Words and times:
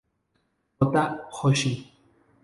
Kota 0.79 1.29
Hoshi 1.29 1.85